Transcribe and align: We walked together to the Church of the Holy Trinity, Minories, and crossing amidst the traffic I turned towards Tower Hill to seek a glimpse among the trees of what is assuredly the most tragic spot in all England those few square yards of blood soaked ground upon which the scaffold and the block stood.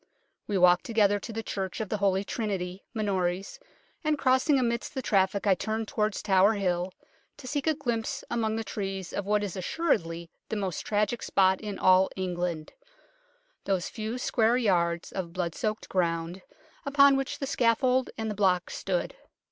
We 0.47 0.57
walked 0.57 0.83
together 0.87 1.19
to 1.19 1.31
the 1.31 1.43
Church 1.43 1.79
of 1.79 1.89
the 1.89 1.97
Holy 1.97 2.23
Trinity, 2.23 2.83
Minories, 2.91 3.59
and 4.03 4.17
crossing 4.17 4.57
amidst 4.57 4.95
the 4.95 5.01
traffic 5.03 5.45
I 5.45 5.53
turned 5.53 5.87
towards 5.87 6.23
Tower 6.23 6.53
Hill 6.53 6.91
to 7.37 7.45
seek 7.45 7.67
a 7.67 7.75
glimpse 7.75 8.23
among 8.31 8.55
the 8.55 8.63
trees 8.63 9.13
of 9.13 9.27
what 9.27 9.43
is 9.43 9.55
assuredly 9.55 10.31
the 10.49 10.55
most 10.55 10.87
tragic 10.87 11.21
spot 11.21 11.61
in 11.61 11.77
all 11.77 12.09
England 12.15 12.73
those 13.65 13.89
few 13.89 14.17
square 14.17 14.57
yards 14.57 15.11
of 15.11 15.33
blood 15.33 15.53
soaked 15.53 15.87
ground 15.87 16.41
upon 16.83 17.15
which 17.15 17.37
the 17.37 17.45
scaffold 17.45 18.09
and 18.17 18.31
the 18.31 18.33
block 18.33 18.71
stood. 18.71 19.15